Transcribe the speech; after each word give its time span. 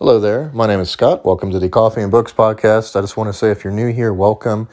Hello 0.00 0.20
there. 0.20 0.52
My 0.54 0.68
name 0.68 0.78
is 0.78 0.90
Scott. 0.90 1.24
Welcome 1.24 1.50
to 1.50 1.58
the 1.58 1.68
Coffee 1.68 2.02
and 2.02 2.12
Books 2.12 2.32
podcast. 2.32 2.94
I 2.94 3.00
just 3.00 3.16
want 3.16 3.30
to 3.30 3.32
say 3.32 3.50
if 3.50 3.64
you're 3.64 3.72
new 3.72 3.92
here, 3.92 4.14
welcome. 4.14 4.68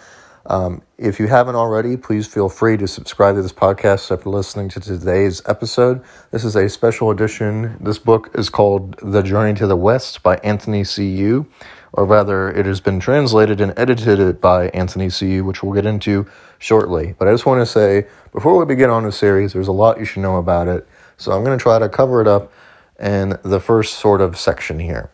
Um, 0.45 0.83
if 0.99 1.19
you 1.19 1.25
haven't 1.25 1.55
already, 1.55 1.97
please 1.97 2.27
feel 2.27 2.47
free 2.47 2.77
to 2.77 2.87
subscribe 2.87 3.33
to 3.33 3.41
this 3.41 3.51
podcast 3.51 4.11
after 4.11 4.29
listening 4.29 4.69
to 4.69 4.79
today's 4.79 5.41
episode. 5.47 6.03
This 6.29 6.43
is 6.43 6.55
a 6.55 6.69
special 6.69 7.09
edition. 7.09 7.75
This 7.81 7.97
book 7.97 8.29
is 8.35 8.51
called 8.51 8.97
The 8.99 9.23
Journey 9.23 9.55
to 9.55 9.65
the 9.65 9.75
West 9.75 10.21
by 10.21 10.35
Anthony 10.43 10.83
C. 10.83 11.09
Yu, 11.09 11.47
or 11.93 12.05
rather, 12.05 12.51
it 12.51 12.67
has 12.67 12.79
been 12.79 12.99
translated 12.99 13.59
and 13.61 13.73
edited 13.77 14.39
by 14.39 14.67
Anthony 14.75 15.09
C. 15.09 15.27
Yu, 15.27 15.43
which 15.43 15.63
we'll 15.63 15.73
get 15.73 15.87
into 15.87 16.27
shortly. 16.59 17.15
But 17.17 17.27
I 17.27 17.31
just 17.31 17.47
want 17.47 17.61
to 17.61 17.65
say, 17.65 18.05
before 18.31 18.59
we 18.59 18.65
begin 18.65 18.91
on 18.91 19.01
the 19.01 19.11
series, 19.11 19.53
there's 19.53 19.69
a 19.69 19.71
lot 19.71 19.97
you 19.97 20.05
should 20.05 20.21
know 20.21 20.35
about 20.35 20.67
it. 20.67 20.87
So 21.17 21.31
I'm 21.31 21.43
going 21.43 21.57
to 21.57 21.63
try 21.63 21.79
to 21.79 21.89
cover 21.89 22.21
it 22.21 22.27
up 22.27 22.53
in 22.99 23.39
the 23.43 23.59
first 23.59 23.95
sort 23.95 24.21
of 24.21 24.37
section 24.37 24.77
here. 24.77 25.09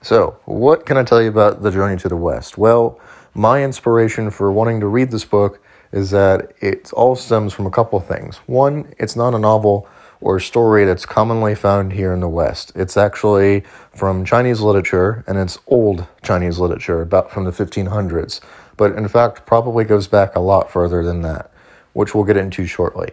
So, 0.00 0.38
what 0.44 0.86
can 0.86 0.96
I 0.96 1.02
tell 1.02 1.20
you 1.20 1.28
about 1.28 1.62
The 1.62 1.72
Journey 1.72 1.96
to 1.98 2.08
the 2.08 2.16
West? 2.16 2.56
Well, 2.56 3.00
my 3.34 3.64
inspiration 3.64 4.30
for 4.30 4.52
wanting 4.52 4.78
to 4.78 4.86
read 4.86 5.10
this 5.10 5.24
book 5.24 5.60
is 5.90 6.10
that 6.12 6.52
it 6.60 6.92
all 6.92 7.16
stems 7.16 7.52
from 7.52 7.66
a 7.66 7.70
couple 7.70 7.98
things. 7.98 8.36
One, 8.46 8.94
it's 8.98 9.16
not 9.16 9.34
a 9.34 9.38
novel 9.40 9.88
or 10.20 10.36
a 10.36 10.40
story 10.40 10.84
that's 10.84 11.04
commonly 11.04 11.56
found 11.56 11.92
here 11.92 12.12
in 12.12 12.20
the 12.20 12.28
West. 12.28 12.70
It's 12.76 12.96
actually 12.96 13.64
from 13.92 14.24
Chinese 14.24 14.60
literature, 14.60 15.24
and 15.26 15.36
it's 15.36 15.58
old 15.66 16.06
Chinese 16.22 16.60
literature, 16.60 17.02
about 17.02 17.32
from 17.32 17.44
the 17.44 17.50
1500s, 17.50 18.40
but 18.76 18.92
in 18.92 19.08
fact, 19.08 19.46
probably 19.46 19.84
goes 19.84 20.06
back 20.06 20.36
a 20.36 20.40
lot 20.40 20.70
further 20.70 21.02
than 21.02 21.22
that, 21.22 21.50
which 21.92 22.14
we'll 22.14 22.24
get 22.24 22.36
into 22.36 22.66
shortly. 22.66 23.10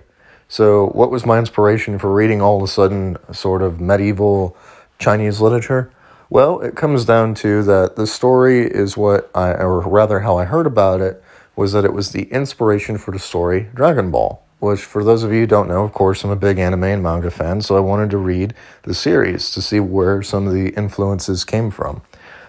So, 0.47 0.89
what 0.89 1.09
was 1.09 1.25
my 1.25 1.39
inspiration 1.39 1.97
for 1.97 2.13
reading 2.13 2.43
all 2.43 2.57
of 2.57 2.63
a 2.63 2.67
sudden 2.67 3.17
sort 3.31 3.63
of 3.63 3.81
medieval 3.81 4.55
Chinese 4.99 5.41
literature? 5.41 5.91
Well, 6.29 6.59
it 6.61 6.75
comes 6.75 7.05
down 7.05 7.35
to 7.35 7.61
that 7.63 7.95
the 7.95 8.07
story 8.07 8.65
is 8.65 8.97
what 8.97 9.29
I, 9.35 9.51
or 9.51 9.81
rather, 9.81 10.21
how 10.21 10.37
I 10.37 10.45
heard 10.45 10.65
about 10.65 11.01
it 11.01 11.23
was 11.55 11.71
that 11.73 11.85
it 11.85 11.93
was 11.93 12.11
the 12.11 12.23
inspiration 12.23 12.97
for 12.97 13.11
the 13.11 13.19
story 13.19 13.69
Dragon 13.73 14.11
Ball. 14.11 14.41
Which, 14.59 14.81
for 14.81 15.03
those 15.03 15.21
of 15.21 15.31
you 15.31 15.41
who 15.41 15.47
don't 15.47 15.67
know, 15.67 15.83
of 15.83 15.91
course, 15.93 16.23
I'm 16.23 16.31
a 16.31 16.35
big 16.35 16.57
anime 16.57 16.85
and 16.85 17.03
manga 17.03 17.29
fan, 17.29 17.61
so 17.61 17.75
I 17.75 17.81
wanted 17.81 18.09
to 18.11 18.17
read 18.17 18.53
the 18.83 18.95
series 18.95 19.51
to 19.51 19.61
see 19.61 19.79
where 19.79 20.23
some 20.23 20.47
of 20.47 20.53
the 20.53 20.69
influences 20.69 21.43
came 21.43 21.69
from. 21.69 22.01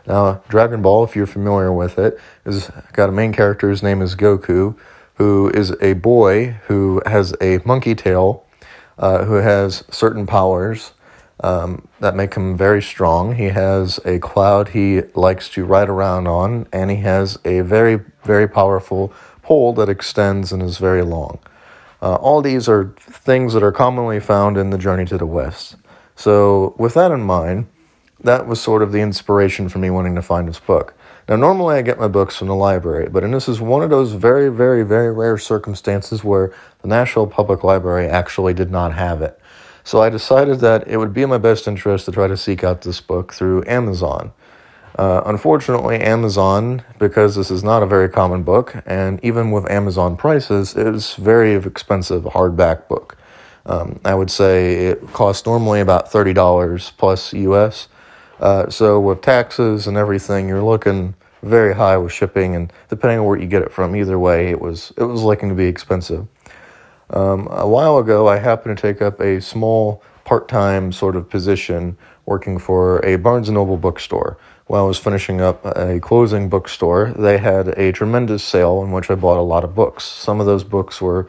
Now, 0.07 0.41
Dragon 0.49 0.83
Ball, 0.83 1.05
if 1.05 1.17
you're 1.17 1.27
familiar 1.27 1.73
with 1.73 1.99
it, 1.99 2.19
is 2.47 2.71
got 2.93 3.09
a 3.09 3.13
main 3.13 3.33
character. 3.33 3.69
His 3.69 3.83
name 3.83 4.01
is 4.01 4.15
Goku, 4.15 4.77
who 5.15 5.51
is 5.51 5.75
a 5.83 5.95
boy 5.95 6.53
who 6.69 7.03
has 7.07 7.35
a 7.41 7.59
monkey 7.65 7.95
tail, 7.95 8.45
uh, 8.99 9.25
who 9.25 9.35
has 9.35 9.85
certain 9.91 10.27
powers, 10.27 10.93
um, 11.41 11.87
that 12.01 12.15
make 12.15 12.35
him 12.35 12.57
very 12.57 12.83
strong. 12.83 13.35
He 13.35 13.47
has 13.47 14.01
a 14.05 14.19
cloud 14.19 14.69
he 14.69 15.03
likes 15.15 15.49
to 15.51 15.65
ride 15.65 15.89
around 15.89 16.27
on, 16.27 16.67
and 16.73 16.91
he 16.91 16.99
has 16.99 17.39
a 17.45 17.61
very, 17.61 18.01
very 18.25 18.49
powerful 18.49 19.13
pole 19.43 19.73
that 19.75 19.89
extends 19.89 20.53
and 20.53 20.63
is 20.63 20.79
very 20.79 21.03
long. 21.03 21.39
Uh, 22.03 22.15
all 22.17 22.43
these 22.43 22.69
are 22.69 22.95
things 22.99 23.53
that 23.55 23.63
are 23.63 23.73
commonly 23.73 24.21
found 24.21 24.57
in 24.57 24.71
the 24.71 24.79
Journey 24.79 25.05
to 25.07 25.19
the 25.19 25.27
West. 25.27 25.77
So, 26.15 26.75
with 26.79 26.95
that 26.95 27.11
in 27.11 27.21
mind, 27.21 27.67
that 28.21 28.47
was 28.47 28.61
sort 28.61 28.83
of 28.83 28.93
the 28.93 29.01
inspiration 29.01 29.69
for 29.69 29.79
me 29.79 29.91
wanting 29.91 30.15
to 30.15 30.23
find 30.23 30.49
this 30.49 30.59
book. 30.59 30.95
Now, 31.29 31.37
normally 31.37 31.77
I 31.77 31.83
get 31.83 31.99
my 31.99 32.09
books 32.09 32.37
from 32.37 32.49
the 32.49 32.55
library, 32.55 33.09
but 33.09 33.25
and 33.25 33.35
this 33.35 33.49
is 33.49 33.61
one 33.61 33.83
of 33.83 33.91
those 33.91 34.13
very, 34.13 34.49
very, 34.49 34.85
very 34.85 35.13
rare 35.13 35.37
circumstances 35.39 36.23
where 36.23 36.55
the 36.83 36.89
National 36.89 37.27
Public 37.27 37.65
Library 37.65 38.07
actually 38.07 38.55
did 38.55 38.71
not 38.71 38.95
have 38.95 39.23
it. 39.23 39.39
So 39.87 40.03
I 40.03 40.09
decided 40.09 40.59
that 40.61 40.89
it 40.89 40.97
would 40.97 41.15
be 41.15 41.23
in 41.23 41.29
my 41.29 41.39
best 41.39 41.69
interest 41.69 42.07
to 42.07 42.11
try 42.11 42.27
to 42.27 42.37
seek 42.37 42.65
out 42.65 42.81
this 42.81 43.01
book 43.01 43.33
through 43.33 43.63
Amazon. 43.69 44.33
Uh, 44.99 45.23
unfortunately, 45.27 46.01
Amazon, 46.01 46.83
because 46.99 47.37
this 47.37 47.53
is 47.53 47.63
not 47.63 47.85
a 47.85 47.87
very 47.87 48.09
common 48.09 48.43
book, 48.43 48.75
and 48.85 49.25
even 49.25 49.53
with 49.53 49.71
Amazon 49.71 50.17
prices, 50.17 50.75
it 50.75 50.89
is 50.89 51.15
very 51.15 51.55
expensive 51.55 52.25
hardback 52.25 52.89
book. 52.89 53.17
Um, 53.65 54.01
I 54.05 54.17
would 54.17 54.29
say 54.29 54.87
it 54.87 55.13
costs 55.13 55.47
normally 55.47 55.81
about 55.81 56.11
thirty 56.11 56.33
dollars 56.33 56.93
plus 56.99 57.33
US. 57.33 57.87
Uh, 58.41 58.69
so 58.69 58.99
with 58.99 59.21
taxes 59.23 59.87
and 59.87 59.97
everything, 59.97 60.49
you're 60.49 60.65
looking 60.65 61.15
very 61.45 61.77
high 61.77 61.97
with 61.97 62.11
shipping, 62.11 62.57
and 62.57 62.73
depending 62.89 63.21
on 63.21 63.25
where 63.25 63.39
you 63.39 63.47
get 63.47 63.63
it 63.63 63.71
from, 63.71 63.95
either 63.95 64.19
way, 64.19 64.49
it 64.49 64.61
was 64.61 64.93
it 64.97 65.05
was 65.05 65.23
looking 65.23 65.49
to 65.49 65.55
be 65.55 65.67
expensive. 65.67 66.27
Um, 67.11 67.49
a 67.51 67.69
while 67.69 67.99
ago, 67.99 68.29
I 68.29 68.39
happened 68.39 68.77
to 68.77 68.83
take 68.83 69.01
up 69.01 69.21
a 69.21 69.41
small 69.41 70.03
part 70.25 70.49
time 70.49 70.93
sort 70.93 71.17
of 71.17 71.31
position 71.31 71.97
working 72.25 72.59
for 72.59 73.05
a 73.05 73.17
Barnes 73.17 73.49
and 73.49 73.55
Noble 73.55 73.77
bookstore. 73.77 74.37
While 74.67 74.85
I 74.85 74.89
was 74.89 74.99
finishing 74.99 75.41
up 75.41 75.65
a 75.65 76.01
closing 76.01 76.49
bookstore, 76.49 77.15
they 77.17 77.39
had 77.39 77.69
a 77.79 77.93
tremendous 77.93 78.43
sale 78.43 78.83
in 78.83 78.91
which 78.91 79.09
I 79.11 79.15
bought 79.15 79.39
a 79.39 79.43
lot 79.43 79.63
of 79.63 79.77
books. 79.77 80.05
Some 80.05 80.41
of 80.41 80.47
those 80.47 80.65
books 80.65 81.01
were 81.01 81.29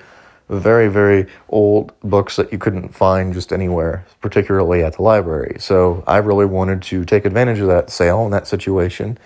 very, 0.50 0.88
very 0.88 1.28
old 1.50 1.94
books 2.02 2.38
that 2.38 2.52
you 2.52 2.58
couldn't 2.58 2.96
find 2.96 3.34
just 3.34 3.54
anywhere, 3.54 4.06
particularly 4.22 4.84
at 4.84 4.96
the 4.96 5.04
library. 5.04 5.58
So 5.59 6.04
I 6.08 6.18
really 6.18 6.46
wanted 6.46 6.82
to 6.84 7.06
take 7.06 7.26
advantage 7.26 7.59
of 7.59 7.68
that 7.68 7.92
sale 7.92 8.24
and 8.24 8.34
that 8.34 8.48
situation. 8.48 9.20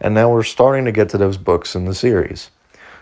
And 0.00 0.14
now 0.14 0.30
we're 0.30 0.44
starting 0.44 0.84
to 0.86 0.92
get 0.92 1.08
to 1.10 1.18
those 1.18 1.36
books 1.36 1.74
in 1.74 1.84
the 1.84 1.94
series. 1.94 2.50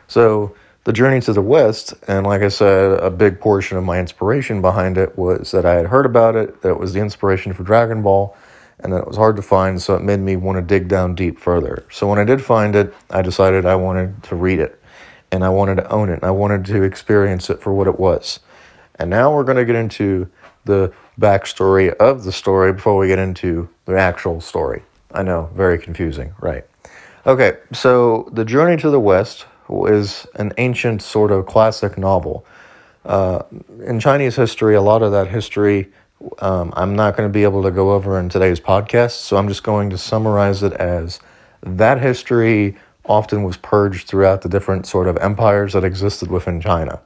So 0.08 0.56
the 0.86 0.92
Journey 0.92 1.20
to 1.22 1.32
the 1.32 1.42
West, 1.42 1.94
and 2.06 2.24
like 2.24 2.42
I 2.42 2.48
said, 2.48 3.00
a 3.00 3.10
big 3.10 3.40
portion 3.40 3.76
of 3.76 3.82
my 3.82 3.98
inspiration 3.98 4.62
behind 4.62 4.96
it 4.96 5.18
was 5.18 5.50
that 5.50 5.66
I 5.66 5.74
had 5.74 5.86
heard 5.86 6.06
about 6.06 6.36
it, 6.36 6.62
that 6.62 6.68
it 6.68 6.78
was 6.78 6.92
the 6.92 7.00
inspiration 7.00 7.52
for 7.52 7.64
Dragon 7.64 8.02
Ball, 8.02 8.36
and 8.78 8.92
that 8.92 8.98
it 8.98 9.08
was 9.08 9.16
hard 9.16 9.34
to 9.34 9.42
find, 9.42 9.82
so 9.82 9.96
it 9.96 10.02
made 10.02 10.20
me 10.20 10.36
want 10.36 10.58
to 10.58 10.62
dig 10.62 10.86
down 10.86 11.16
deep 11.16 11.40
further. 11.40 11.84
So 11.90 12.06
when 12.06 12.20
I 12.20 12.24
did 12.24 12.40
find 12.40 12.76
it, 12.76 12.94
I 13.10 13.20
decided 13.20 13.66
I 13.66 13.74
wanted 13.74 14.22
to 14.22 14.36
read 14.36 14.60
it, 14.60 14.80
and 15.32 15.42
I 15.42 15.48
wanted 15.48 15.78
to 15.78 15.90
own 15.90 16.08
it, 16.08 16.20
and 16.20 16.24
I 16.24 16.30
wanted 16.30 16.64
to 16.66 16.84
experience 16.84 17.50
it 17.50 17.60
for 17.60 17.74
what 17.74 17.88
it 17.88 17.98
was. 17.98 18.38
And 18.94 19.10
now 19.10 19.34
we're 19.34 19.42
going 19.42 19.56
to 19.56 19.64
get 19.64 19.74
into 19.74 20.30
the 20.66 20.92
backstory 21.18 21.92
of 21.96 22.22
the 22.22 22.30
story 22.30 22.72
before 22.72 22.96
we 22.96 23.08
get 23.08 23.18
into 23.18 23.68
the 23.86 23.98
actual 23.98 24.40
story. 24.40 24.84
I 25.10 25.24
know, 25.24 25.50
very 25.52 25.80
confusing, 25.80 26.32
right? 26.40 26.64
Okay, 27.26 27.56
so 27.72 28.30
The 28.32 28.44
Journey 28.44 28.76
to 28.76 28.90
the 28.90 29.00
West 29.00 29.46
is 29.68 30.26
an 30.34 30.52
ancient 30.58 31.02
sort 31.02 31.30
of 31.30 31.46
classic 31.46 31.98
novel. 31.98 32.44
Uh, 33.04 33.42
in 33.84 34.00
Chinese 34.00 34.36
history, 34.36 34.74
a 34.74 34.80
lot 34.80 35.02
of 35.02 35.12
that 35.12 35.28
history 35.28 35.92
um, 36.38 36.72
I'm 36.76 36.96
not 36.96 37.16
going 37.16 37.28
to 37.28 37.32
be 37.32 37.42
able 37.42 37.62
to 37.62 37.70
go 37.70 37.92
over 37.92 38.18
in 38.18 38.28
today's 38.28 38.60
podcast, 38.60 39.12
so 39.12 39.36
I'm 39.36 39.48
just 39.48 39.62
going 39.62 39.90
to 39.90 39.98
summarize 39.98 40.62
it 40.62 40.72
as 40.74 41.20
that 41.62 42.00
history 42.00 42.76
often 43.04 43.42
was 43.42 43.56
purged 43.56 44.08
throughout 44.08 44.42
the 44.42 44.48
different 44.48 44.86
sort 44.86 45.08
of 45.08 45.16
empires 45.18 45.74
that 45.74 45.84
existed 45.84 46.30
within 46.30 46.60
China. 46.60 47.00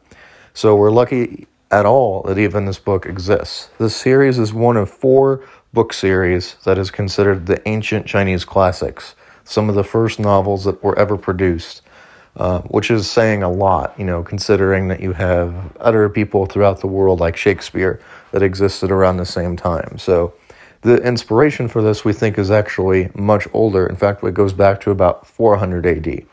So 0.54 0.76
we're 0.76 0.90
lucky 0.90 1.46
at 1.70 1.86
all 1.86 2.22
that 2.22 2.38
even 2.38 2.64
this 2.64 2.78
book 2.78 3.06
exists. 3.06 3.68
This 3.78 3.94
series 3.94 4.38
is 4.38 4.52
one 4.52 4.76
of 4.76 4.90
four 4.90 5.44
book 5.72 5.92
series 5.92 6.56
that 6.64 6.78
is 6.78 6.90
considered 6.90 7.46
the 7.46 7.66
ancient 7.68 8.06
Chinese 8.06 8.44
classics, 8.44 9.14
some 9.44 9.68
of 9.68 9.74
the 9.74 9.84
first 9.84 10.18
novels 10.18 10.64
that 10.64 10.82
were 10.82 10.98
ever 10.98 11.16
produced. 11.16 11.82
Uh, 12.36 12.60
which 12.62 12.92
is 12.92 13.10
saying 13.10 13.42
a 13.42 13.50
lot, 13.50 13.92
you 13.98 14.04
know, 14.04 14.22
considering 14.22 14.86
that 14.86 15.00
you 15.00 15.12
have 15.12 15.76
other 15.78 16.08
people 16.08 16.46
throughout 16.46 16.80
the 16.80 16.86
world 16.86 17.18
like 17.18 17.36
Shakespeare 17.36 18.00
that 18.30 18.40
existed 18.40 18.92
around 18.92 19.16
the 19.16 19.26
same 19.26 19.56
time. 19.56 19.98
So 19.98 20.32
the 20.82 21.02
inspiration 21.02 21.66
for 21.66 21.82
this 21.82 22.04
we 22.04 22.12
think 22.12 22.38
is 22.38 22.50
actually 22.50 23.10
much 23.14 23.48
older. 23.52 23.84
In 23.84 23.96
fact, 23.96 24.22
it 24.22 24.32
goes 24.32 24.52
back 24.52 24.80
to 24.82 24.92
about 24.92 25.26
400 25.26 25.84
AD. 25.84 26.24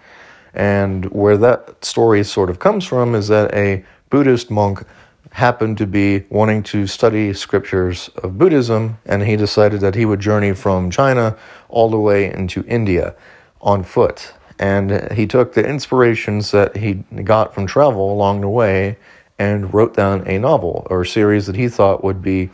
And 0.54 1.06
where 1.06 1.38
that 1.38 1.84
story 1.84 2.24
sort 2.24 2.50
of 2.50 2.60
comes 2.60 2.86
from 2.86 3.16
is 3.16 3.28
that 3.28 3.54
a 3.54 3.84
Buddhist 4.10 4.50
monk 4.50 4.86
happened 5.32 5.78
to 5.78 5.86
be 5.86 6.24
wanting 6.30 6.64
to 6.64 6.88
study 6.88 7.34
scriptures 7.34 8.10
of 8.24 8.38
Buddhism, 8.38 8.98
and 9.06 9.24
he 9.24 9.36
decided 9.36 9.82
that 9.82 9.96
he 9.96 10.06
would 10.06 10.20
journey 10.20 10.54
from 10.54 10.90
China 10.90 11.38
all 11.70 11.90
the 11.90 12.00
way 12.00 12.32
into 12.32 12.64
India 12.68 13.16
on 13.62 13.84
foot. 13.84 14.34
And 14.60 15.12
he 15.12 15.28
took 15.28 15.54
the 15.54 15.68
inspirations 15.68 16.52
that 16.52 16.78
he 16.78 16.96
got 17.24 17.54
from 17.54 17.68
travel 17.68 18.12
along 18.12 18.42
the 18.42 18.50
way 18.50 18.98
and 19.40 19.72
wrote 19.74 19.96
down 19.96 20.28
a 20.28 20.40
novel 20.40 20.88
or 20.90 21.06
series 21.06 21.46
that 21.46 21.56
he 21.56 21.68
thought 21.70 22.04
would 22.04 22.22
be 22.22 22.50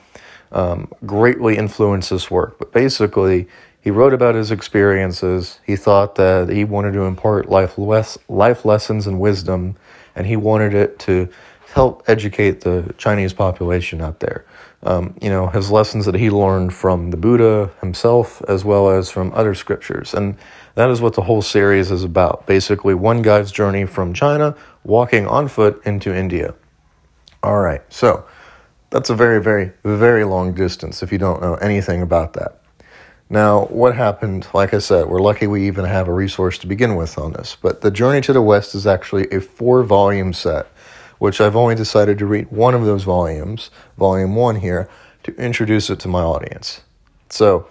um, 0.51 0.91
greatly 1.05 1.57
influence 1.57 2.09
this 2.09 2.29
work. 2.29 2.59
But 2.59 2.71
basically, 2.73 3.47
he 3.81 3.91
wrote 3.91 4.13
about 4.13 4.35
his 4.35 4.51
experiences. 4.51 5.59
He 5.65 5.75
thought 5.75 6.15
that 6.15 6.50
he 6.50 6.63
wanted 6.63 6.94
to 6.94 7.01
impart 7.01 7.50
life, 7.50 7.77
les- 7.77 8.17
life 8.27 8.65
lessons 8.65 9.07
and 9.07 9.19
wisdom, 9.19 9.75
and 10.15 10.27
he 10.27 10.35
wanted 10.35 10.73
it 10.73 10.99
to 10.99 11.29
help 11.73 12.03
educate 12.07 12.61
the 12.61 12.94
Chinese 12.97 13.33
population 13.33 13.99
out 13.99 14.19
there. 14.19 14.45
Um, 14.85 15.15
you 15.21 15.30
know, 15.30 15.47
his 15.47 15.71
lessons 15.71 16.06
that 16.06 16.15
he 16.15 16.30
learned 16.30 16.74
from 16.74 17.12
the 17.12 17.18
Buddha 17.18 17.71
himself 17.80 18.41
as 18.50 18.65
well 18.65 18.89
as 18.89 19.09
from 19.09 19.31
other 19.33 19.56
scriptures. 19.56 20.13
And 20.13 20.38
that 20.75 20.89
is 20.89 21.00
what 21.00 21.13
the 21.13 21.21
whole 21.21 21.41
series 21.41 21.89
is 21.89 22.03
about. 22.03 22.45
Basically, 22.47 22.94
one 22.94 23.21
guy's 23.21 23.51
journey 23.51 23.85
from 23.85 24.13
China, 24.13 24.56
walking 24.83 25.25
on 25.25 25.47
foot 25.47 25.81
into 25.85 26.13
India. 26.13 26.53
All 27.41 27.59
right, 27.59 27.81
so 27.89 28.25
that's 28.89 29.09
a 29.09 29.15
very, 29.15 29.41
very, 29.41 29.71
very 29.83 30.24
long 30.24 30.53
distance 30.53 31.01
if 31.01 31.12
you 31.12 31.18
don't 31.18 31.41
know 31.41 31.56
anything 31.56 32.01
about 32.01 32.33
that. 32.33 32.62
Now, 33.30 33.65
what 33.65 33.95
happened? 33.95 34.47
Like 34.53 34.74
I 34.74 34.80
said, 34.80 35.07
we're 35.07 35.21
lucky 35.21 35.47
we 35.47 35.65
even 35.65 35.85
have 35.85 36.07
a 36.07 36.13
resource 36.13 36.57
to 36.59 36.68
begin 36.68 36.95
with 36.95 37.18
on 37.18 37.33
this. 37.33 37.57
But 37.59 37.81
The 37.81 37.89
Journey 37.89 38.21
to 38.21 38.33
the 38.33 38.41
West 38.41 38.75
is 38.75 38.85
actually 38.85 39.27
a 39.31 39.41
four 39.41 39.83
volume 39.83 40.33
set, 40.33 40.68
which 41.23 41.39
I've 41.39 41.55
only 41.55 41.73
decided 41.73 42.17
to 42.17 42.25
read 42.25 42.51
one 42.51 42.75
of 42.75 42.83
those 42.83 43.05
volumes, 43.05 43.71
volume 43.97 44.35
one 44.35 44.57
here, 44.57 44.89
to 45.23 45.33
introduce 45.37 45.89
it 45.89 45.97
to 46.01 46.09
my 46.09 46.21
audience. 46.21 46.81
So, 47.29 47.65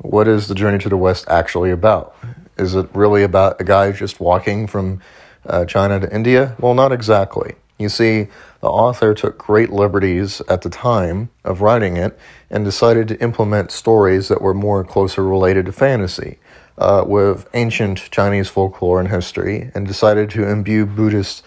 what 0.00 0.28
is 0.28 0.46
The 0.46 0.54
Journey 0.54 0.76
to 0.80 0.90
the 0.90 0.98
West 0.98 1.24
actually 1.26 1.70
about? 1.70 2.14
Is 2.58 2.74
it 2.74 2.90
really 2.92 3.22
about 3.22 3.58
a 3.58 3.64
guy 3.64 3.92
just 3.92 4.20
walking 4.20 4.66
from 4.66 5.00
uh, 5.46 5.64
China 5.64 6.00
to 6.00 6.14
India? 6.14 6.54
Well, 6.60 6.74
not 6.74 6.92
exactly. 6.92 7.54
You 7.78 7.88
see, 7.88 8.26
the 8.60 8.68
author 8.68 9.14
took 9.14 9.38
great 9.38 9.70
liberties 9.70 10.42
at 10.46 10.60
the 10.60 10.68
time 10.68 11.30
of 11.44 11.62
writing 11.62 11.96
it 11.96 12.18
and 12.50 12.62
decided 12.62 13.08
to 13.08 13.22
implement 13.22 13.72
stories 13.72 14.28
that 14.28 14.42
were 14.42 14.52
more 14.52 14.84
closer 14.84 15.24
related 15.24 15.64
to 15.64 15.72
fantasy 15.72 16.38
uh, 16.76 17.04
with 17.06 17.48
ancient 17.54 18.10
Chinese 18.10 18.48
folklore 18.48 19.00
and 19.00 19.08
history 19.08 19.70
and 19.74 19.86
decided 19.86 20.28
to 20.28 20.46
imbue 20.46 20.84
Buddhist 20.84 21.42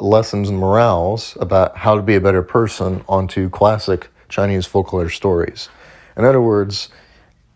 lessons 0.00 0.48
and 0.48 0.58
morals 0.58 1.36
about 1.40 1.76
how 1.76 1.96
to 1.96 2.02
be 2.02 2.14
a 2.14 2.20
better 2.20 2.42
person 2.42 3.04
onto 3.08 3.50
classic 3.50 4.08
Chinese 4.28 4.66
folklore 4.66 5.10
stories. 5.10 5.68
In 6.16 6.24
other 6.24 6.40
words, 6.40 6.88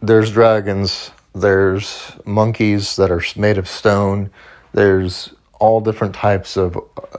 there's 0.00 0.30
dragons, 0.30 1.10
there's 1.34 2.12
monkeys 2.24 2.96
that 2.96 3.10
are 3.10 3.22
made 3.36 3.58
of 3.58 3.68
stone, 3.68 4.30
there's 4.72 5.32
all 5.62 5.80
different 5.80 6.14
types 6.14 6.56
of 6.56 6.74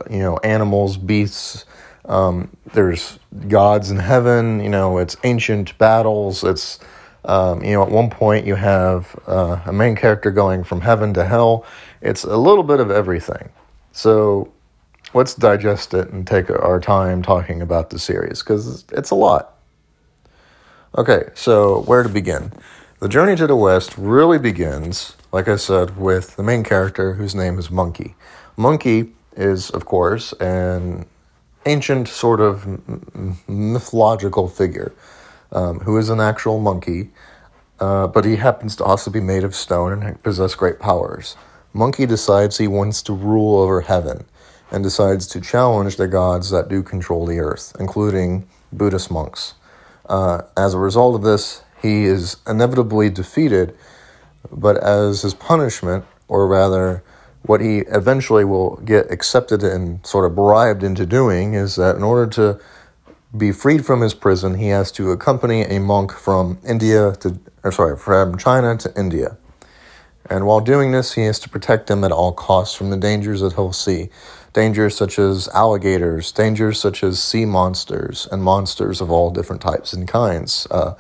you 0.10 0.20
know 0.20 0.38
animals, 0.38 0.98
beasts. 0.98 1.66
Um, 2.06 2.50
there's 2.74 3.18
gods 3.48 3.90
in 3.90 3.98
heaven. 3.98 4.60
You 4.60 4.70
know, 4.70 4.98
it's 4.98 5.16
ancient 5.24 5.78
battles. 5.78 6.44
It's 6.44 6.80
um, 7.26 7.64
you 7.64 7.72
know, 7.72 7.84
at 7.84 7.90
one 7.90 8.10
point 8.10 8.46
you 8.46 8.56
have 8.56 9.18
uh, 9.28 9.62
a 9.66 9.74
main 9.74 9.96
character 9.96 10.30
going 10.30 10.64
from 10.64 10.82
heaven 10.82 11.14
to 11.14 11.24
hell. 11.26 11.66
It's 12.02 12.26
a 12.26 12.36
little 12.36 12.64
bit 12.64 12.82
of 12.82 12.92
everything. 12.92 13.50
So 13.94 14.52
let's 15.14 15.36
digest 15.36 15.94
it 15.94 16.10
and 16.10 16.26
take 16.26 16.50
our 16.50 16.80
time 16.80 17.22
talking 17.22 17.62
about 17.62 17.90
the 17.90 18.00
series 18.00 18.42
because 18.42 18.86
it's 18.92 19.12
a 19.12 19.16
lot. 19.16 19.56
Okay, 20.98 21.30
so 21.34 21.82
where 21.82 22.04
to 22.04 22.10
begin? 22.10 22.52
The 23.00 23.10
journey 23.10 23.36
to 23.36 23.48
the 23.48 23.56
West 23.56 23.98
really 23.98 24.38
begins, 24.38 25.16
like 25.32 25.48
I 25.48 25.56
said, 25.56 25.98
with 25.98 26.36
the 26.36 26.44
main 26.44 26.64
character 26.64 27.14
whose 27.14 27.36
name 27.36 27.58
is 27.58 27.70
Monkey. 27.70 28.16
Monkey 28.56 29.12
is, 29.36 29.70
of 29.72 29.86
course, 29.86 30.34
an 30.34 31.06
ancient 31.66 32.08
sort 32.08 32.40
of 32.40 32.68
mythological 33.48 34.48
figure 34.48 34.94
um, 35.52 35.80
who 35.80 35.98
is 35.98 36.10
an 36.10 36.20
actual 36.20 36.60
monkey, 36.60 37.10
uh, 37.80 38.08
but 38.08 38.26
he 38.26 38.36
happens 38.36 38.76
to 38.76 38.84
also 38.84 39.10
be 39.10 39.20
made 39.20 39.44
of 39.44 39.56
stone 39.56 40.04
and 40.04 40.24
possess 40.24 40.56
great 40.56 40.80
powers. 40.80 41.36
Monkey 41.74 42.06
decides 42.06 42.58
he 42.58 42.68
wants 42.68 43.02
to 43.04 43.14
rule 43.14 43.58
over 43.58 43.82
heaven 43.82 44.26
and 44.74 44.84
decides 44.84 45.28
to 45.28 45.40
challenge 45.40 45.98
the 45.98 46.08
gods 46.08 46.50
that 46.50 46.68
do 46.68 46.82
control 46.82 47.26
the 47.28 47.40
earth, 47.40 47.74
including 47.80 48.48
Buddhist 48.74 49.12
monks. 49.12 49.54
Uh, 50.10 50.42
as 50.58 50.74
a 50.74 50.80
result 50.80 51.16
of 51.16 51.22
this, 51.22 51.64
he 51.80 52.06
is 52.06 52.38
inevitably 52.48 53.10
defeated, 53.12 53.76
but 54.52 54.76
as 54.78 55.22
his 55.22 55.36
punishment, 55.36 56.06
or 56.28 56.48
rather, 56.48 57.04
what 57.44 57.62
he 57.62 57.80
eventually 57.90 58.44
will 58.44 58.78
get 58.78 59.12
accepted 59.12 59.64
and 59.64 60.06
sort 60.06 60.26
of 60.26 60.36
bribed 60.36 60.82
into 60.82 61.06
doing, 61.06 61.54
is 61.54 61.76
that 61.76 61.96
in 61.96 62.04
order 62.04 62.26
to 62.32 62.60
be 63.38 63.52
freed 63.52 63.86
from 63.86 64.02
his 64.02 64.14
prison, 64.14 64.56
he 64.56 64.70
has 64.70 64.92
to 64.94 65.12
accompany 65.12 65.64
a 65.64 65.80
monk 65.80 66.12
from 66.12 66.58
India 66.66 67.16
to, 67.20 67.40
or 67.64 67.72
sorry, 67.72 67.98
from 67.98 68.38
China 68.38 68.76
to 68.78 68.92
India. 68.98 69.38
And 70.30 70.46
while 70.46 70.62
doing 70.62 70.94
this, 70.94 71.14
he 71.14 71.24
has 71.24 71.40
to 71.40 71.50
protect 71.50 71.90
him 71.90 72.04
at 72.04 72.12
all 72.12 72.32
costs 72.32 72.76
from 72.76 72.90
the 72.90 72.98
dangers 72.98 73.42
that 73.42 73.54
he'll 73.54 73.74
see. 73.74 74.10
Dangers 74.54 74.96
such 74.96 75.18
as 75.18 75.50
alligators, 75.50 76.32
dangers 76.32 76.80
such 76.80 77.04
as 77.04 77.22
sea 77.22 77.46
monsters, 77.46 78.28
and 78.32 78.44
monsters 78.44 79.02
of 79.02 79.12
all 79.12 79.32
different 79.32 79.62
types 79.62 79.94
and 79.94 80.08
kinds. 80.08 80.68
Uh, 80.70 80.94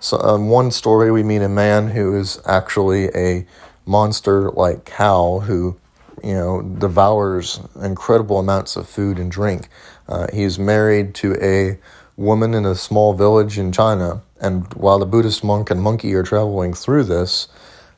so, 0.00 0.18
um, 0.20 0.48
one 0.48 0.70
story, 0.70 1.10
we 1.10 1.22
meet 1.22 1.42
a 1.42 1.48
man 1.48 1.88
who 1.88 2.16
is 2.16 2.40
actually 2.44 3.08
a 3.14 3.46
monster 3.86 4.50
like 4.50 4.84
cow 4.84 5.40
who, 5.40 5.76
you 6.22 6.34
know, 6.34 6.62
devours 6.62 7.60
incredible 7.80 8.38
amounts 8.38 8.76
of 8.76 8.88
food 8.88 9.18
and 9.18 9.30
drink. 9.30 9.68
Uh, 10.08 10.26
he's 10.32 10.58
married 10.58 11.14
to 11.14 11.36
a 11.42 11.78
woman 12.16 12.54
in 12.54 12.66
a 12.66 12.74
small 12.74 13.14
village 13.14 13.58
in 13.58 13.72
China, 13.72 14.22
and 14.40 14.72
while 14.74 14.98
the 14.98 15.06
Buddhist 15.06 15.42
monk 15.42 15.70
and 15.70 15.80
monkey 15.82 16.14
are 16.14 16.22
traveling 16.22 16.74
through 16.74 17.04
this, 17.04 17.48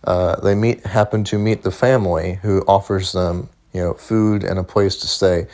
uh, 0.05 0.41
they 0.41 0.55
meet 0.55 0.85
happen 0.87 1.25
to 1.25 1.38
meet 1.38 1.62
the 1.62 1.70
family 1.70 2.38
who 2.43 2.62
offers 2.67 3.12
them, 3.12 3.49
you 3.72 3.81
know, 3.81 3.94
food 3.94 4.44
and 4.44 4.58
a 4.58 4.64
place 4.64 4.96
to 4.96 5.06
stay. 5.06 5.46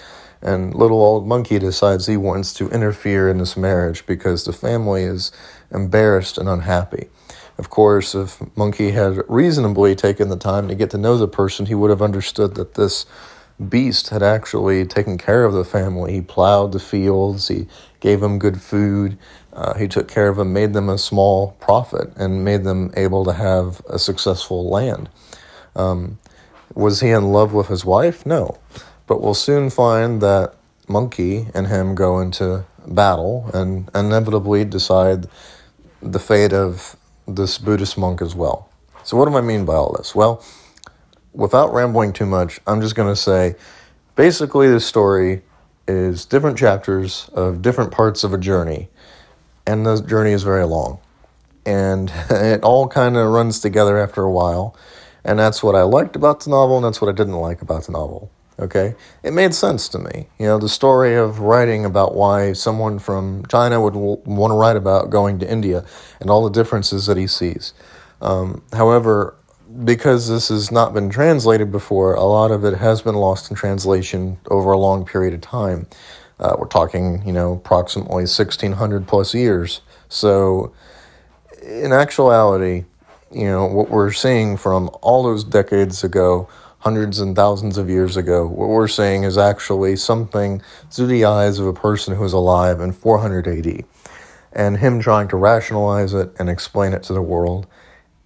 And 0.43 0.75
little 0.75 1.01
old 1.03 1.27
monkey 1.27 1.59
decides 1.59 2.07
he 2.07 2.17
wants 2.17 2.53
to 2.55 2.69
interfere 2.71 3.29
in 3.29 3.39
this 3.39 3.57
marriage 3.57 4.07
because 4.07 4.45
the 4.45 4.53
family 4.53 5.03
is 5.03 5.33
embarrassed 5.71 6.39
and 6.39 6.49
unhappy. 6.49 7.09
Of 7.59 7.71
course, 7.71 8.15
if 8.15 8.41
Monkey 8.57 8.91
had 8.91 9.23
reasonably 9.29 9.95
taken 9.95 10.29
the 10.29 10.37
time 10.37 10.69
to 10.69 10.75
get 10.75 10.91
to 10.91 10.99
know 10.99 11.17
the 11.17 11.27
person, 11.27 11.67
he 11.67 11.75
would 11.75 11.91
have 11.91 12.03
understood 12.03 12.55
that 12.57 12.75
this 12.75 13.07
beast 13.69 14.11
had 14.11 14.23
actually 14.23 14.85
taken 14.85 15.17
care 15.17 15.45
of 15.45 15.55
the 15.55 15.65
family. 15.65 16.13
He 16.13 16.21
plowed 16.21 16.73
the 16.73 16.79
fields, 16.79 17.49
he 17.49 17.67
gave 18.01 18.21
them 18.21 18.39
good 18.39 18.61
food, 18.61 19.17
uh, 19.55 19.73
he 19.75 19.89
took 19.89 20.07
care 20.07 20.29
of 20.29 20.37
them, 20.37 20.53
made 20.53 20.75
them 20.75 20.91
a 20.91 20.99
small 20.99 21.53
profit, 21.53 22.13
and 22.17 22.45
made 22.45 22.65
them 22.65 22.93
able 22.95 23.25
to 23.25 23.33
have 23.33 23.81
a 23.89 23.99
successful 23.99 24.69
land. 24.69 25.09
Um, 25.75 26.19
was 26.77 27.01
he 27.01 27.09
in 27.09 27.33
love 27.33 27.53
with 27.53 27.69
his 27.69 27.85
wife? 27.85 28.25
No. 28.25 28.59
But 29.07 29.21
we'll 29.21 29.35
soon 29.35 29.71
find 29.71 30.21
that 30.21 30.55
Monkey 30.89 31.49
and 31.55 31.67
him 31.67 31.95
go 31.95 32.21
into 32.21 32.65
battle 32.87 33.51
and 33.53 33.91
inevitably 33.95 34.65
decide 34.65 35.27
the 36.03 36.19
fate 36.19 36.53
of 36.53 36.97
this 37.27 37.59
Buddhist 37.59 37.99
monk 37.99 38.23
as 38.23 38.35
well. 38.35 38.69
So, 39.03 39.17
what 39.17 39.29
do 39.29 39.37
I 39.37 39.41
mean 39.41 39.65
by 39.65 39.75
all 39.75 39.93
this? 39.97 40.15
Well, 40.15 40.45
without 41.33 41.73
rambling 41.73 42.13
too 42.13 42.27
much, 42.27 42.61
I'm 42.67 42.81
just 42.81 42.95
going 42.95 43.09
to 43.09 43.17
say 43.17 43.57
basically, 44.15 44.69
this 44.69 44.87
story 44.87 45.43
is 45.89 46.25
different 46.25 46.59
chapters 46.59 47.31
of 47.33 47.63
different 47.63 47.93
parts 47.93 48.25
of 48.25 48.35
a 48.35 48.39
journey, 48.39 48.89
and 49.67 49.87
the 49.87 50.01
journey 50.03 50.33
is 50.33 50.43
very 50.43 50.65
long. 50.65 50.99
And 51.65 52.13
it 52.31 52.63
all 52.63 52.87
kind 52.89 53.17
of 53.17 53.29
runs 53.29 53.61
together 53.61 53.99
after 53.99 54.23
a 54.23 54.31
while. 54.31 54.77
And 55.27 55.41
that's 55.41 55.61
what 55.61 55.75
I 55.75 55.83
liked 55.83 56.15
about 56.15 56.41
the 56.41 56.51
novel, 56.51 56.77
and 56.77 56.85
that's 56.85 57.01
what 57.01 57.09
I 57.09 57.13
didn't 57.13 57.35
like 57.35 57.61
about 57.61 57.85
the 57.85 57.93
novel. 57.93 58.31
Okay, 58.59 58.95
it 59.23 59.33
made 59.33 59.55
sense 59.55 59.87
to 59.89 59.99
me. 59.99 60.29
You 60.39 60.47
know, 60.47 60.59
the 60.59 60.69
story 60.69 61.15
of 61.17 61.41
writing 61.41 61.85
about 61.85 62.15
why 62.15 62.55
someone 62.55 62.99
from 62.99 63.45
China 63.47 63.83
would 63.83 63.93
w- 63.93 64.23
want 64.25 64.53
to 64.53 64.55
write 64.55 64.77
about 64.77 65.11
going 65.11 65.39
to 65.41 65.51
India 65.51 65.85
and 66.21 66.31
all 66.31 66.45
the 66.45 66.51
differences 66.51 67.05
that 67.07 67.19
he 67.19 67.27
sees. 67.27 67.75
Um, 68.23 68.63
however, 68.73 69.35
because 69.85 70.29
this 70.29 70.49
has 70.49 70.71
not 70.71 70.95
been 70.95 71.11
translated 71.11 71.71
before, 71.71 72.15
a 72.15 72.25
lot 72.25 72.51
of 72.51 72.65
it 72.65 72.79
has 72.79 73.03
been 73.03 73.17
lost 73.17 73.51
in 73.51 73.57
translation 73.57 74.39
over 74.47 74.71
a 74.71 74.79
long 74.79 75.05
period 75.05 75.35
of 75.35 75.41
time. 75.43 75.87
Uh, 76.39 76.55
we're 76.59 76.69
talking, 76.69 77.23
you 77.27 77.33
know, 77.33 77.55
approximately 77.55 78.23
1600 78.23 79.09
plus 79.09 79.35
years. 79.35 79.83
So, 80.09 80.73
in 81.63 81.93
actuality, 81.93 82.85
you 83.33 83.45
know, 83.45 83.67
what 83.67 83.91
we're 83.91 84.13
seeing 84.13 84.57
from 84.57 84.91
all 85.03 85.23
those 85.23 85.45
decades 85.45 86.05
ago 86.05 86.49
hundreds 86.79 87.19
and 87.19 87.35
thousands 87.35 87.79
of 87.79 87.91
years 87.91 88.17
ago. 88.17 88.47
What 88.47 88.69
we're 88.69 88.87
seeing 88.87 89.25
is 89.25 89.37
actually 89.37 89.97
something 89.97 90.63
through 90.91 91.09
the 91.09 91.25
eyes 91.25 91.59
of 91.59 91.67
a 91.67 91.73
person 91.73 92.15
who 92.15 92.23
was 92.23 92.33
alive 92.33 92.81
in 92.81 92.93
400 92.93 93.49
AD, 93.49 93.85
and 94.53 94.77
him 94.77 95.01
trying 95.01 95.27
to 95.29 95.37
rationalize 95.37 96.15
it 96.15 96.33
and 96.39 96.49
explain 96.49 96.93
it 96.93 97.03
to 97.05 97.13
the 97.13 97.23
world. 97.23 97.67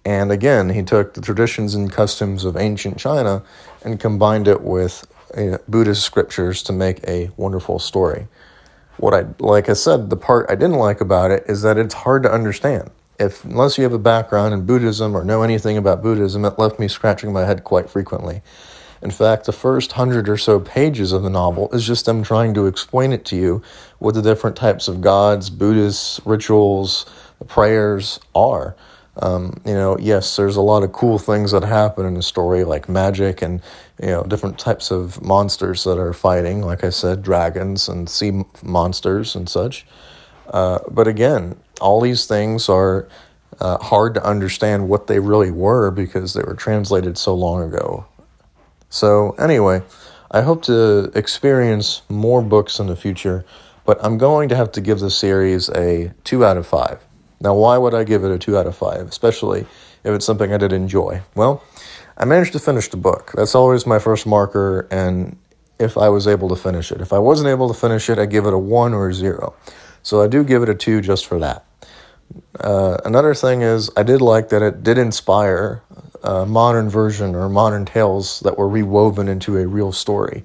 And 0.05 0.31
again, 0.31 0.69
he 0.69 0.83
took 0.83 1.15
the 1.15 1.21
traditions 1.21 1.73
and 1.73 1.91
customs 1.91 2.45
of 2.45 2.55
ancient 2.55 2.97
China 2.97 3.43
and 3.83 3.99
combined 3.99 4.47
it 4.47 4.61
with 4.61 5.07
uh, 5.35 5.57
Buddhist 5.67 6.03
scriptures 6.03 6.61
to 6.63 6.73
make 6.73 7.03
a 7.07 7.31
wonderful 7.37 7.79
story. 7.79 8.27
What 8.97 9.15
I 9.15 9.25
like 9.39 9.69
I 9.69 9.73
said, 9.73 10.11
the 10.11 10.17
part 10.17 10.45
I 10.49 10.55
didn't 10.55 10.77
like 10.77 11.01
about 11.01 11.31
it 11.31 11.45
is 11.47 11.63
that 11.63 11.77
it's 11.79 11.95
hard 11.95 12.21
to 12.23 12.31
understand 12.31 12.91
if 13.21 13.45
unless 13.45 13.77
you 13.77 13.83
have 13.83 13.93
a 13.93 13.99
background 13.99 14.53
in 14.53 14.65
Buddhism 14.65 15.15
or 15.15 15.23
know 15.23 15.43
anything 15.43 15.77
about 15.77 16.01
Buddhism, 16.01 16.43
it 16.43 16.57
left 16.57 16.79
me 16.79 16.87
scratching 16.87 17.31
my 17.31 17.45
head 17.45 17.63
quite 17.63 17.89
frequently. 17.89 18.41
In 19.01 19.11
fact, 19.11 19.45
the 19.45 19.51
first 19.51 19.93
hundred 19.93 20.27
or 20.27 20.37
so 20.37 20.59
pages 20.59 21.11
of 21.11 21.23
the 21.23 21.29
novel 21.29 21.69
is 21.71 21.85
just 21.85 22.05
them 22.05 22.23
trying 22.23 22.53
to 22.55 22.67
explain 22.67 23.11
it 23.13 23.25
to 23.25 23.35
you 23.35 23.61
what 23.99 24.15
the 24.15 24.21
different 24.21 24.55
types 24.55 24.87
of 24.87 25.01
gods, 25.01 25.49
Buddhist 25.49 26.19
rituals, 26.25 27.05
prayers 27.47 28.19
are. 28.35 28.75
Um, 29.17 29.59
you 29.65 29.73
know, 29.73 29.97
yes, 29.99 30.35
there's 30.35 30.55
a 30.55 30.61
lot 30.61 30.83
of 30.83 30.93
cool 30.93 31.19
things 31.19 31.51
that 31.51 31.63
happen 31.63 32.05
in 32.05 32.13
the 32.13 32.21
story, 32.21 32.63
like 32.63 32.87
magic 32.87 33.41
and 33.41 33.61
you 33.99 34.07
know 34.07 34.23
different 34.23 34.57
types 34.57 34.89
of 34.89 35.21
monsters 35.21 35.83
that 35.83 35.99
are 35.99 36.13
fighting. 36.13 36.61
Like 36.61 36.83
I 36.83 36.89
said, 36.89 37.21
dragons 37.21 37.89
and 37.89 38.09
sea 38.09 38.43
monsters 38.63 39.35
and 39.35 39.49
such. 39.49 39.85
Uh, 40.47 40.79
but 40.89 41.07
again, 41.07 41.57
all 41.81 41.99
these 41.99 42.25
things 42.25 42.69
are 42.69 43.07
uh, 43.59 43.77
hard 43.77 44.13
to 44.13 44.23
understand 44.25 44.87
what 44.87 45.07
they 45.07 45.19
really 45.19 45.51
were 45.51 45.91
because 45.91 46.33
they 46.33 46.41
were 46.41 46.55
translated 46.55 47.17
so 47.17 47.33
long 47.33 47.61
ago. 47.61 48.05
So, 48.89 49.31
anyway, 49.31 49.81
I 50.31 50.41
hope 50.41 50.63
to 50.63 51.11
experience 51.15 52.01
more 52.09 52.41
books 52.41 52.79
in 52.79 52.87
the 52.87 52.95
future, 52.95 53.45
but 53.85 53.97
I'm 54.03 54.17
going 54.17 54.49
to 54.49 54.55
have 54.55 54.71
to 54.73 54.81
give 54.81 54.99
the 54.99 55.11
series 55.11 55.69
a 55.69 56.13
2 56.23 56.45
out 56.45 56.57
of 56.57 56.67
5. 56.67 56.99
Now, 57.39 57.55
why 57.55 57.77
would 57.77 57.93
I 57.93 58.03
give 58.03 58.23
it 58.23 58.31
a 58.31 58.37
2 58.37 58.57
out 58.57 58.67
of 58.67 58.75
5, 58.75 59.07
especially 59.07 59.61
if 59.61 60.13
it's 60.13 60.25
something 60.25 60.53
I 60.53 60.57
did 60.57 60.73
enjoy? 60.73 61.21
Well, 61.35 61.63
I 62.17 62.25
managed 62.25 62.53
to 62.53 62.59
finish 62.59 62.89
the 62.89 62.97
book. 62.97 63.31
That's 63.35 63.55
always 63.55 63.85
my 63.85 63.99
first 63.99 64.25
marker, 64.25 64.87
and 64.91 65.37
if 65.79 65.97
I 65.97 66.09
was 66.09 66.27
able 66.27 66.49
to 66.49 66.55
finish 66.55 66.91
it. 66.91 67.01
If 67.01 67.11
I 67.11 67.19
wasn't 67.19 67.49
able 67.49 67.67
to 67.67 67.73
finish 67.73 68.09
it, 68.09 68.19
I 68.19 68.25
give 68.25 68.45
it 68.45 68.53
a 68.53 68.57
1 68.57 68.93
or 68.93 69.09
a 69.09 69.13
0. 69.13 69.53
So 70.03 70.21
I 70.21 70.27
do 70.27 70.43
give 70.43 70.63
it 70.63 70.69
a 70.69 70.75
2 70.75 71.01
just 71.01 71.25
for 71.25 71.39
that. 71.39 71.65
Uh, 72.59 72.97
another 73.05 73.33
thing 73.33 73.61
is, 73.61 73.89
I 73.95 74.03
did 74.03 74.21
like 74.21 74.49
that 74.49 74.61
it 74.61 74.83
did 74.83 74.97
inspire 74.97 75.83
a 76.23 76.45
modern 76.45 76.89
version 76.89 77.35
or 77.35 77.49
modern 77.49 77.85
tales 77.85 78.39
that 78.41 78.57
were 78.57 78.69
rewoven 78.69 79.27
into 79.27 79.57
a 79.57 79.67
real 79.67 79.91
story 79.91 80.43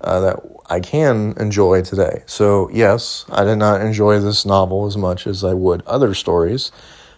uh, 0.00 0.20
that 0.20 0.40
I 0.66 0.80
can 0.80 1.34
enjoy 1.38 1.82
today. 1.82 2.22
So, 2.26 2.68
yes, 2.70 3.24
I 3.30 3.44
did 3.44 3.56
not 3.56 3.80
enjoy 3.80 4.20
this 4.20 4.44
novel 4.44 4.86
as 4.86 4.96
much 4.96 5.26
as 5.26 5.42
I 5.42 5.54
would 5.54 5.82
other 5.86 6.14
stories, 6.14 6.72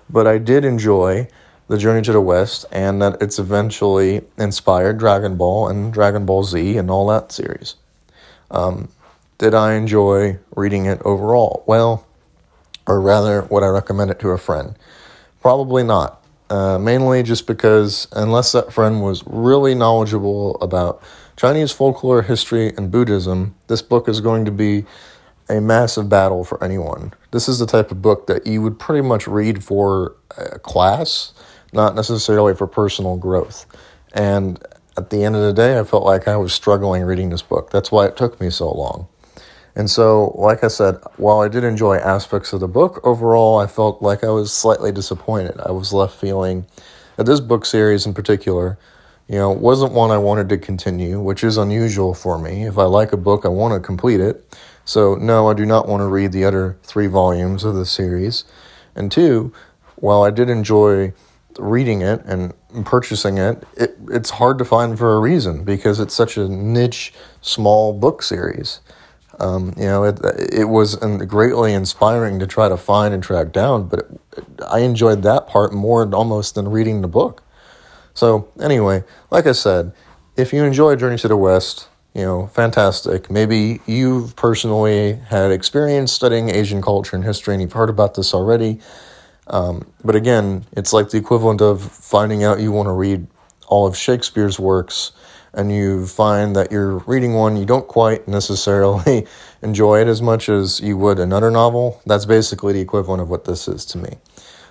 but 0.09 0.27
I 0.27 0.39
did 0.39 0.65
enjoy 0.65 1.29
The 1.69 1.79
Journey 1.79 2.03
to 2.03 2.13
the 2.13 2.21
West 2.21 2.65
and 2.71 3.03
that 3.03 3.21
it's 3.21 3.39
eventually 3.39 4.23
inspired 4.39 4.99
Dragon 4.99 5.37
Ball 5.37 5.69
and 5.69 5.93
Dragon 5.93 6.27
Ball 6.27 6.45
Z 6.45 6.77
and 6.77 6.91
all 6.91 7.09
that 7.09 7.33
series. 7.33 7.75
Um, 8.51 8.89
did 9.39 9.55
I 9.55 9.75
enjoy 9.75 10.39
reading 10.55 10.87
it 10.87 11.01
overall? 11.05 11.65
Well, 11.67 12.07
or 12.87 13.01
rather, 13.01 13.43
would 13.51 13.63
I 13.63 13.69
recommend 13.69 14.11
it 14.11 14.19
to 14.21 14.31
a 14.31 14.39
friend? 14.39 14.77
Probably 15.41 15.83
not. 15.83 16.23
Uh, 16.49 16.79
mainly 16.79 17.23
just 17.23 17.47
because, 17.47 18.07
unless 18.13 18.53
that 18.53 18.73
friend 18.73 19.03
was 19.03 19.25
really 19.27 19.75
knowledgeable 19.75 20.57
about 20.61 21.03
Chinese 21.37 21.73
folklore, 21.73 22.23
history, 22.23 22.73
and 22.77 22.91
Buddhism, 22.91 23.57
this 23.67 23.83
book 23.83 24.09
is 24.09 24.21
going 24.21 24.45
to 24.45 24.53
be 24.53 24.85
a 25.49 25.61
massive 25.61 26.09
battle 26.09 26.45
for 26.45 26.63
anyone. 26.63 27.13
This 27.33 27.49
is 27.49 27.59
the 27.59 27.67
type 27.67 27.91
of 27.91 28.01
book 28.01 28.27
that 28.29 28.47
you 28.47 28.63
would 28.63 28.79
pretty 28.79 29.07
much 29.07 29.27
read 29.27 29.63
for 29.63 30.17
a 30.39 30.59
class, 30.59 31.33
not 31.73 31.95
necessarily 31.95 32.55
for 32.55 32.67
personal 32.67 33.17
growth. 33.17 33.67
And 34.13 34.63
at 34.97 35.11
the 35.11 35.25
end 35.25 35.37
of 35.37 35.43
the 35.43 35.53
day, 35.53 35.79
I 35.79 35.85
felt 35.85 36.05
like 36.05 36.27
I 36.27 36.37
was 36.37 36.53
struggling 36.53 37.03
reading 37.03 37.31
this 37.31 37.43
book. 37.43 37.71
That's 37.71 37.93
why 37.93 38.07
it 38.07 38.17
took 38.17 38.41
me 38.41 38.51
so 38.51 38.71
long. 38.71 39.09
And 39.77 39.91
so, 39.91 40.33
like 40.37 40.65
I 40.65 40.69
said, 40.69 40.97
while 41.19 41.41
I 41.41 41.49
did 41.49 41.63
enjoy 41.63 41.99
aspects 41.99 42.55
of 42.55 42.61
the 42.61 42.69
book, 42.69 42.99
overall 43.05 43.59
I 43.59 43.67
felt 43.67 44.01
like 44.01 44.25
I 44.25 44.31
was 44.31 44.51
slightly 44.51 44.91
disappointed. 44.91 45.61
I 45.65 45.71
was 45.71 45.93
left 45.93 46.19
feeling 46.19 46.65
that 47.17 47.25
this 47.25 47.41
book 47.41 47.67
series 47.67 48.07
in 48.07 48.15
particular, 48.15 48.79
you 49.29 49.37
know, 49.37 49.51
wasn't 49.51 49.93
one 49.93 50.11
I 50.11 50.17
wanted 50.17 50.49
to 50.49 50.57
continue, 50.57 51.21
which 51.21 51.45
is 51.45 51.59
unusual 51.59 52.15
for 52.15 52.39
me. 52.39 52.67
If 52.67 52.79
I 52.79 52.85
like 52.85 53.13
a 53.13 53.19
book, 53.19 53.45
I 53.45 53.49
want 53.49 53.75
to 53.75 53.87
complete 53.87 54.19
it. 54.19 54.57
So, 54.87 55.17
no, 55.17 55.51
I 55.51 55.55
do 55.55 55.67
not 55.67 55.87
want 55.87 56.01
to 56.01 56.07
read 56.07 56.33
the 56.33 56.47
other 56.47 56.79
three 56.83 57.07
volumes 57.07 57.63
of 57.63 57.75
the 57.75 57.85
series. 57.85 58.45
And 58.95 59.13
two, 59.13 59.53
while 59.97 60.23
I 60.23 60.31
did 60.31 60.49
enjoy 60.49 61.13
reading 61.59 62.01
it 62.01 62.23
and 62.25 62.55
purchasing 62.87 63.37
it, 63.37 63.63
it 63.77 63.99
it's 64.09 64.31
hard 64.31 64.57
to 64.59 64.65
find 64.65 64.97
for 64.97 65.15
a 65.15 65.21
reason 65.21 65.65
because 65.65 66.01
it's 66.01 66.15
such 66.15 66.39
a 66.39 66.49
niche, 66.49 67.13
small 67.43 67.93
book 67.93 68.23
series. 68.23 68.81
Um, 69.39 69.75
you 69.77 69.85
know, 69.85 70.05
it, 70.05 70.19
it 70.53 70.65
was 70.65 70.97
greatly 70.97 71.75
inspiring 71.75 72.39
to 72.39 72.47
try 72.47 72.69
to 72.69 72.77
find 72.77 73.13
and 73.13 73.23
track 73.23 73.53
down, 73.53 73.89
but 73.89 73.99
it, 73.99 74.45
I 74.67 74.81
enjoyed 74.81 75.23
that 75.23 75.47
part 75.47 75.73
more 75.73 76.13
almost 76.15 76.55
than 76.55 76.69
reading 76.69 77.03
the 77.03 77.09
book. 77.09 77.43
So, 78.15 78.49
anyway, 78.61 79.05
like 79.31 79.47
I 79.47 79.53
said, 79.53 79.93
if 80.37 80.53
you 80.53 80.65
enjoy 80.65 80.97
Journey 80.97 81.19
to 81.19 81.29
the 81.29 81.37
West, 81.37 81.89
you 82.15 82.23
know, 82.23 82.47
fantastic. 82.47 83.31
Maybe 83.31 83.81
you've 83.87 84.37
personally 84.37 85.17
had 85.29 85.51
experience 85.51 86.13
studying 86.13 86.49
Asian 86.49 86.81
culture 86.81 87.15
and 87.15 87.23
history 87.23 87.53
and 87.53 87.61
you've 87.61 87.75
heard 87.75 87.91
about 87.91 88.15
this 88.15 88.33
already. 88.33 88.81
Um, 89.49 89.87
but 90.03 90.17
again, 90.17 90.65
it's 90.73 90.95
like 90.95 91.11
the 91.11 91.19
equivalent 91.19 91.61
of 91.61 91.83
finding 91.83 92.43
out 92.43 92.59
you 92.59 92.73
want 92.73 92.87
to 92.87 92.93
read 92.93 93.27
all 93.69 93.87
of 93.87 93.99
Shakespeare's 93.99 94.59
works 94.59 95.13
and 95.57 95.73
you 95.73 96.07
find 96.07 96.55
that 96.55 96.71
you're 96.71 96.99
reading 96.99 97.35
one, 97.35 97.57
you 97.57 97.65
don't 97.65 97.89
quite 97.89 98.29
necessarily 98.29 99.27
enjoy 99.63 100.01
it 100.01 100.07
as 100.07 100.21
much 100.21 100.49
as 100.49 100.81
you 100.81 100.97
would 100.99 101.19
another 101.19 101.51
novel, 101.51 102.01
that's 102.07 102.27
basically 102.27 102.75
the 102.75 102.81
equivalent 102.81 103.23
of 103.23 103.31
what 103.31 103.47
this 103.47 103.67
is 103.67 103.85
to 103.87 103.99
me. 103.99 104.17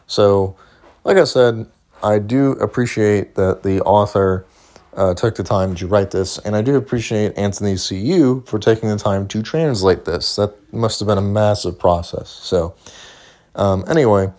So, 0.07 0.55
like 1.03 1.17
I 1.17 1.23
said, 1.23 1.65
I 2.03 2.19
do 2.19 2.51
appreciate 2.53 3.35
that 3.35 3.63
the 3.63 3.81
author 3.81 4.45
uh, 4.95 5.13
took 5.15 5.35
the 5.35 5.43
time 5.43 5.75
to 5.75 5.87
write 5.87 6.11
this, 6.11 6.37
and 6.37 6.55
I 6.55 6.61
do 6.61 6.75
appreciate 6.75 7.37
Anthony 7.37 7.77
C. 7.77 7.97
Yu 7.97 8.43
for 8.45 8.59
taking 8.59 8.89
the 8.89 8.97
time 8.97 9.27
to 9.29 9.41
translate 9.41 10.05
this. 10.05 10.35
That 10.35 10.53
must 10.71 10.99
have 10.99 11.07
been 11.07 11.17
a 11.17 11.21
massive 11.21 11.79
process. 11.79 12.29
So, 12.29 12.75
um, 13.55 13.83
anyway, 13.87 14.31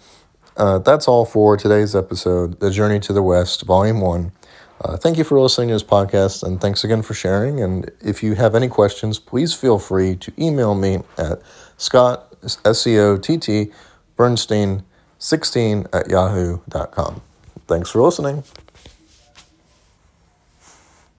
uh, 0.57 0.79
that's 0.79 1.09
all 1.09 1.25
for 1.25 1.57
today's 1.57 1.97
episode 1.97 2.61
The 2.61 2.71
Journey 2.71 3.00
to 3.00 3.12
the 3.12 3.23
West, 3.23 3.67
Volume 3.67 4.00
1. 4.00 4.33
Uh, 4.80 4.97
thank 4.97 5.16
you 5.16 5.25
for 5.25 5.40
listening 5.40 5.68
to 5.68 5.75
this 5.75 5.83
podcast, 5.83 6.42
and 6.42 6.61
thanks 6.61 6.85
again 6.85 7.02
for 7.02 7.14
sharing. 7.14 7.61
And 7.62 7.90
if 8.00 8.23
you 8.23 8.35
have 8.35 8.54
any 8.54 8.68
questions, 8.68 9.18
please 9.18 9.54
feel 9.54 9.78
free 9.78 10.16
to 10.16 10.33
email 10.38 10.75
me 10.75 10.99
at 11.16 11.40
Scott, 11.78 12.35
S 12.64 12.83
C 12.83 12.99
O 12.99 13.16
T 13.16 13.38
T, 13.38 13.73
Bernstein 14.16 14.85
16 15.18 15.87
at 15.92 16.11
yahoo.com. 16.11 17.23
Thanks 17.66 17.90
for 17.90 18.02
listening. 18.02 18.45